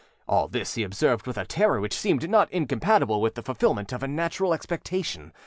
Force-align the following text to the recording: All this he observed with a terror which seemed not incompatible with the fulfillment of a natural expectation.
All 0.27 0.47
this 0.47 0.73
he 0.73 0.81
observed 0.81 1.27
with 1.27 1.37
a 1.37 1.45
terror 1.45 1.79
which 1.79 1.95
seemed 1.95 2.27
not 2.27 2.51
incompatible 2.51 3.21
with 3.21 3.35
the 3.35 3.43
fulfillment 3.43 3.93
of 3.93 4.01
a 4.01 4.07
natural 4.07 4.51
expectation. 4.51 5.31